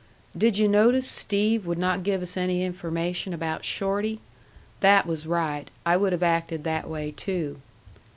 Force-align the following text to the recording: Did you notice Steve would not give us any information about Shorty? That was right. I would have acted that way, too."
Did 0.35 0.57
you 0.57 0.67
notice 0.67 1.07
Steve 1.07 1.67
would 1.67 1.77
not 1.77 2.01
give 2.01 2.23
us 2.23 2.35
any 2.35 2.65
information 2.65 3.35
about 3.35 3.63
Shorty? 3.63 4.19
That 4.79 5.05
was 5.05 5.27
right. 5.27 5.69
I 5.85 5.95
would 5.95 6.11
have 6.11 6.23
acted 6.23 6.63
that 6.63 6.89
way, 6.89 7.11
too." 7.11 7.61